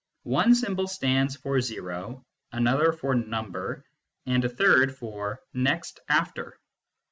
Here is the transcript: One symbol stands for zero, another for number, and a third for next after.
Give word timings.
One 0.23 0.55
symbol 0.55 0.87
stands 0.87 1.35
for 1.35 1.61
zero, 1.61 2.25
another 2.51 2.91
for 2.91 3.13
number, 3.13 3.85
and 4.25 4.43
a 4.43 4.49
third 4.49 4.95
for 4.95 5.41
next 5.53 5.99
after. 6.09 6.57